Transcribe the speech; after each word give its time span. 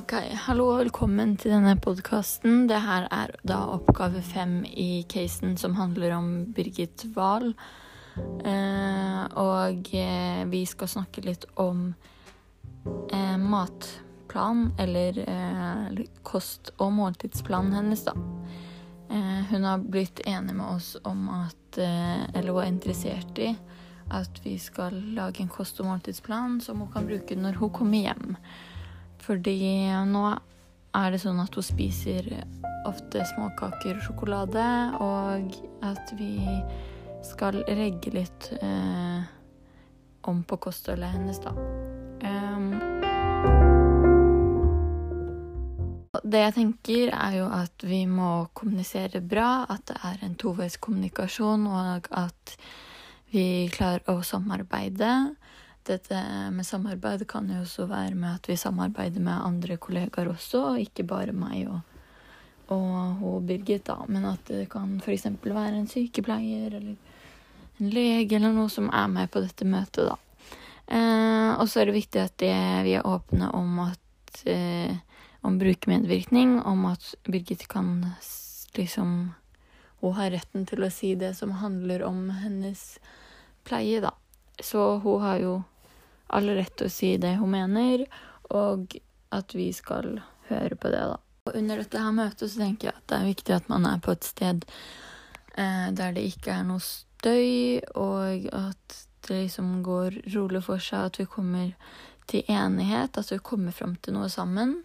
Ok, 0.00 0.14
hallo 0.46 0.64
og 0.70 0.78
velkommen 0.78 1.34
til 1.36 1.52
denne 1.52 1.74
podkasten. 1.76 2.62
Det 2.70 2.78
her 2.80 3.04
er 3.12 3.34
da 3.44 3.58
oppgave 3.74 4.22
fem 4.24 4.62
i 4.64 5.02
casen 5.10 5.58
som 5.60 5.74
handler 5.76 6.14
om 6.16 6.28
Birgit 6.56 7.04
Wahl. 7.12 7.50
Eh, 8.16 9.24
og 9.42 9.90
eh, 9.92 10.40
vi 10.48 10.62
skal 10.70 10.88
snakke 10.88 11.26
litt 11.26 11.44
om 11.60 11.90
eh, 13.12 13.36
matplan, 13.42 14.70
eller 14.80 15.20
eh, 15.26 16.00
kost- 16.24 16.72
og 16.78 16.94
måltidsplanen 16.96 17.76
hennes, 17.82 18.06
da. 18.08 18.16
Eh, 19.12 19.52
hun 19.52 19.68
har 19.68 19.84
blitt 19.84 20.24
enig 20.24 20.56
med 20.56 20.78
oss 20.78 20.94
om 21.04 21.28
at 21.42 21.76
eh, 21.76 22.24
Eller 22.32 22.54
hun 22.54 22.64
er 22.64 22.72
interessert 22.72 23.44
i 23.44 23.52
at 24.08 24.40
vi 24.48 24.56
skal 24.58 24.96
lage 25.12 25.44
en 25.44 25.52
kost- 25.52 25.84
og 25.84 25.92
måltidsplan 25.92 26.62
som 26.64 26.80
hun 26.80 26.92
kan 26.96 27.04
bruke 27.06 27.36
når 27.36 27.60
hun 27.60 27.76
kommer 27.82 28.08
hjem. 28.08 28.38
Fordi 29.20 29.56
nå 30.08 30.24
er 30.96 31.12
det 31.12 31.20
sånn 31.22 31.40
at 31.42 31.54
hun 31.54 31.64
spiser 31.64 32.26
ofte 32.88 33.22
småkaker 33.34 33.98
og 33.98 34.06
sjokolade, 34.06 34.66
og 35.02 35.52
at 35.86 36.14
vi 36.18 36.38
skal 37.26 37.60
regge 37.68 38.14
litt 38.14 38.48
eh, 38.60 39.20
om 40.28 40.42
på 40.44 40.58
kostholdet 40.64 41.12
hennes, 41.12 41.40
da. 41.44 41.52
Um, 42.24 42.72
det 46.30 46.42
jeg 46.44 46.56
tenker, 46.56 47.12
er 47.14 47.36
jo 47.38 47.48
at 47.52 47.84
vi 47.86 48.04
må 48.08 48.48
kommunisere 48.56 49.22
bra, 49.24 49.66
at 49.70 49.86
det 49.90 49.98
er 50.06 50.24
en 50.26 50.36
toveiskommunikasjon, 50.40 51.66
og 51.70 52.08
at 52.16 52.56
vi 53.30 53.68
klarer 53.72 54.02
å 54.10 54.20
samarbeide 54.26 55.10
dette 55.90 56.20
med 56.54 56.66
samarbeid 56.66 57.26
kan 57.28 57.48
jo 57.50 57.60
også 57.64 57.86
være 57.90 58.14
med 58.14 58.38
at 58.38 58.48
vi 58.48 58.56
samarbeider 58.58 59.22
med 59.24 59.44
andre 59.44 59.76
kollegaer 59.82 60.30
også, 60.32 60.76
ikke 60.84 61.06
bare 61.10 61.34
meg 61.36 61.68
og, 61.68 61.80
og, 62.72 63.22
og 63.26 63.44
Birgit, 63.48 63.86
da. 63.90 63.98
Men 64.08 64.28
at 64.30 64.46
det 64.48 64.68
kan 64.72 64.98
f.eks. 65.02 65.28
være 65.44 65.76
en 65.76 65.90
sykepleier 65.90 66.78
eller 66.80 66.96
en 67.80 67.92
lege 67.92 68.36
eller 68.38 68.54
noe 68.56 68.70
som 68.72 68.90
er 68.92 69.08
med 69.10 69.30
på 69.32 69.42
dette 69.44 69.68
møtet, 69.68 70.10
da. 70.10 70.18
Eh, 70.90 71.50
og 71.54 71.68
så 71.70 71.82
er 71.82 71.90
det 71.90 72.00
viktig 72.00 72.22
at 72.22 72.34
det, 72.42 72.54
vi 72.86 72.96
er 72.98 73.06
åpne 73.06 73.52
om 73.54 73.78
at 73.84 74.42
eh, 74.50 74.96
om 75.40 75.58
brukermedvirkning, 75.58 76.58
om 76.66 76.84
at 76.90 77.14
Birgit 77.24 77.68
kan 77.68 78.06
liksom 78.74 79.32
Hun 80.00 80.14
har 80.16 80.30
retten 80.32 80.64
til 80.64 80.80
å 80.80 80.88
si 80.88 81.10
det 81.14 81.34
som 81.36 81.50
handler 81.60 82.00
om 82.06 82.30
hennes 82.32 82.98
pleie, 83.68 84.00
da. 84.00 84.14
Så 84.56 84.96
hun 85.04 85.20
har 85.20 85.36
jo 85.42 85.50
all 86.36 86.50
rett 86.56 86.76
til 86.78 86.88
å 86.88 86.94
si 86.94 87.14
det 87.20 87.36
hun 87.40 87.52
mener, 87.54 88.06
og 88.54 88.96
at 89.34 89.54
vi 89.54 89.70
skal 89.74 90.18
høre 90.50 90.78
på 90.78 90.90
det, 90.92 91.02
da. 91.12 91.18
Og 91.48 91.56
under 91.56 91.80
dette 91.80 92.00
her 92.02 92.14
møtet 92.14 92.50
så 92.50 92.62
tenker 92.62 92.90
jeg 92.90 92.98
at 92.98 93.06
det 93.10 93.18
er 93.18 93.30
viktig 93.30 93.54
at 93.56 93.70
man 93.72 93.86
er 93.88 94.02
på 94.04 94.12
et 94.12 94.26
sted 94.26 94.66
eh, 95.56 95.86
der 95.96 96.16
det 96.16 96.26
ikke 96.28 96.52
er 96.54 96.66
noe 96.68 96.82
støy, 96.84 97.80
og 97.98 98.50
at 98.54 98.98
det 99.26 99.44
liksom 99.46 99.80
går 99.86 100.20
rolig 100.34 100.62
for 100.66 100.82
seg, 100.82 101.10
at 101.10 101.20
vi 101.20 101.28
kommer 101.30 101.72
til 102.30 102.44
enighet, 102.48 103.18
at 103.18 103.32
vi 103.32 103.40
kommer 103.42 103.74
fram 103.74 103.96
til 103.98 104.16
noe 104.16 104.28
sammen. 104.32 104.78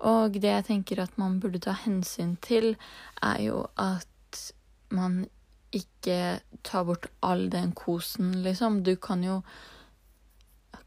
Og 0.00 0.38
det 0.40 0.48
jeg 0.48 0.66
tenker 0.70 1.02
at 1.02 1.18
man 1.20 1.38
burde 1.42 1.60
ta 1.62 1.74
hensyn 1.76 2.36
til, 2.42 2.74
er 3.22 3.42
jo 3.44 3.64
at 3.80 4.40
man 4.90 5.22
ikke 5.76 6.40
tar 6.66 6.86
bort 6.88 7.06
all 7.22 7.46
den 7.52 7.74
kosen, 7.76 8.40
liksom. 8.42 8.82
Du 8.82 8.96
kan 8.96 9.22
jo 9.24 9.40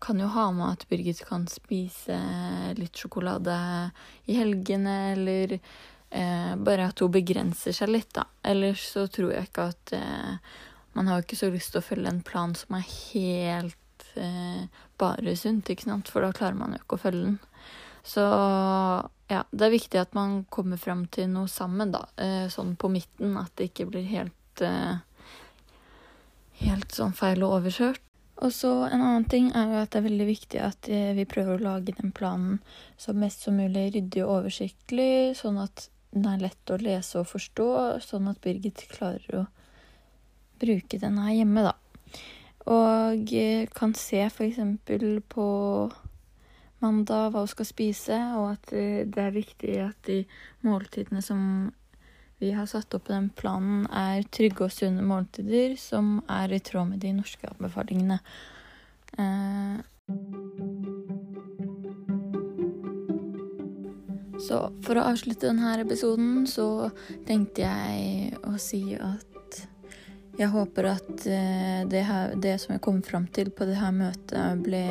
kan 0.04 0.20
jo 0.20 0.28
ha 0.34 0.50
med 0.52 0.74
at 0.74 0.86
Birgit 0.90 1.24
kan 1.28 1.46
spise 1.48 2.18
litt 2.76 3.00
sjokolade 3.00 3.56
i 4.28 4.36
helgene, 4.36 4.98
eller 5.14 5.56
eh, 5.56 6.52
bare 6.60 6.90
at 6.92 7.00
hun 7.04 7.14
begrenser 7.14 7.76
seg 7.76 7.94
litt, 7.94 8.12
da. 8.16 8.28
Ellers 8.44 8.84
så 8.92 9.08
tror 9.08 9.34
jeg 9.34 9.50
ikke 9.50 9.72
at 9.72 9.96
eh, 9.98 10.60
Man 10.94 11.08
har 11.10 11.18
jo 11.18 11.24
ikke 11.24 11.40
så 11.40 11.48
lyst 11.50 11.72
til 11.74 11.82
å 11.82 11.86
følge 11.88 12.12
en 12.12 12.20
plan 12.22 12.52
som 12.54 12.76
er 12.78 12.84
helt 12.86 14.04
eh, 14.14 14.68
bare 15.02 15.34
sunt, 15.40 15.72
ikke 15.74 15.88
sant, 15.88 16.12
for 16.12 16.22
da 16.22 16.30
klarer 16.36 16.60
man 16.60 16.76
jo 16.76 16.84
ikke 16.84 17.00
å 17.00 17.02
følge 17.08 17.32
den. 17.32 17.40
Så 18.06 18.22
ja, 19.32 19.42
det 19.50 19.66
er 19.66 19.74
viktig 19.74 19.98
at 19.98 20.14
man 20.14 20.44
kommer 20.54 20.78
fram 20.78 21.08
til 21.10 21.32
noe 21.32 21.50
sammen, 21.50 21.96
da. 21.96 22.04
Eh, 22.22 22.46
sånn 22.54 22.76
på 22.78 22.92
midten, 22.94 23.34
at 23.42 23.56
det 23.58 23.72
ikke 23.72 23.90
blir 23.90 24.06
helt 24.12 24.66
eh, 24.66 25.02
Helt 26.64 26.94
sånn 26.94 27.16
feil 27.18 27.42
og 27.44 27.58
overkjørt. 27.58 28.13
Og 28.44 28.52
så 28.52 28.70
en 28.90 29.00
annen 29.00 29.26
ting 29.32 29.50
er 29.56 29.70
jo 29.72 29.80
at 29.80 29.94
det 29.94 30.02
er 30.02 30.08
veldig 30.10 30.28
viktig 30.28 30.60
at 30.60 30.90
eh, 30.92 31.14
vi 31.16 31.24
prøver 31.30 31.56
å 31.56 31.64
lage 31.64 31.96
den 31.96 32.12
planen 32.16 32.60
så 33.00 33.16
mest 33.16 33.46
som 33.46 33.56
mulig 33.56 33.94
ryddig 33.94 34.24
og 34.26 34.42
oversiktlig, 34.42 35.38
sånn 35.40 35.62
at 35.64 35.88
den 36.14 36.28
er 36.30 36.44
lett 36.44 36.74
å 36.74 36.80
lese 36.82 37.22
og 37.22 37.30
forstå, 37.32 37.68
sånn 38.04 38.28
at 38.30 38.42
Birgit 38.44 38.84
klarer 38.92 39.38
å 39.40 39.44
bruke 40.62 41.00
den 41.00 41.18
her 41.24 41.38
hjemme, 41.40 41.64
da. 41.72 41.78
Og 42.74 43.32
eh, 43.36 43.64
kan 43.76 43.96
se 43.98 44.26
f.eks. 44.28 44.60
på 45.32 45.48
mandag 46.84 47.32
hva 47.32 47.46
hun 47.46 47.52
skal 47.52 47.68
spise, 47.68 48.20
og 48.40 48.54
at 48.58 48.76
eh, 48.76 49.08
det 49.08 49.24
er 49.24 49.40
viktig 49.40 49.80
at 49.88 50.04
de 50.08 50.20
måltidene 50.68 51.24
som 51.24 51.72
vi 52.44 52.52
har 52.52 52.66
satt 52.68 52.92
opp 52.98 53.08
den 53.08 53.30
planen, 53.40 53.86
er 53.88 54.26
trygge 54.36 54.66
og 54.68 54.74
sunne 54.76 55.04
måltider 55.08 55.78
som 55.80 56.18
er 56.28 56.52
i 56.52 56.60
tråd 56.60 56.90
med 56.92 57.00
de 57.00 57.14
norske 57.16 57.48
anbefalingene. 57.48 58.20
Eh, 59.16 59.78
så 64.44 64.60
for 64.84 65.00
å 65.00 65.06
avslutte 65.14 65.48
denne 65.48 65.78
episoden 65.86 66.44
så 66.52 66.90
tenkte 67.30 67.64
jeg 67.64 68.36
å 68.44 68.58
si 68.60 68.84
at 68.98 69.30
jeg 70.34 70.50
håper 70.50 70.90
at 70.90 71.28
eh, 71.30 71.82
det, 71.88 72.04
her, 72.10 72.36
det 72.36 72.58
som 72.60 72.76
jeg 72.76 72.84
kom 72.84 73.00
fram 73.06 73.30
til 73.32 73.54
på 73.56 73.70
det 73.70 73.80
her 73.80 73.96
møtet, 73.96 74.66
ble 74.66 74.84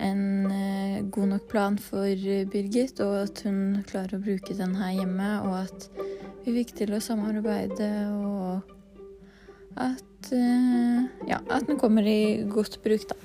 en 0.00 0.24
eh, 0.52 1.00
god 1.12 1.32
nok 1.34 1.48
plan 1.50 1.76
for 1.80 2.28
Birgit, 2.52 3.00
og 3.04 3.26
at 3.26 3.42
hun 3.44 3.82
klarer 3.88 4.16
å 4.16 4.22
bruke 4.22 4.56
den 4.56 4.76
her 4.78 4.94
hjemme, 5.02 5.32
og 5.44 5.66
at 5.66 5.88
vi 6.46 6.54
fikk 6.60 6.76
til 6.78 6.94
å 6.94 7.02
samarbeide, 7.02 7.90
og 8.14 8.74
at 9.82 10.30
uh, 10.30 11.02
Ja, 11.26 11.40
at 11.50 11.66
den 11.66 11.78
kommer 11.80 12.06
i 12.06 12.46
godt 12.50 12.78
bruk, 12.84 13.08
da. 13.10 13.18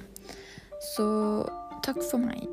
Så 0.95 1.05
takk 1.85 2.01
for 2.01 2.21
meg. 2.21 2.49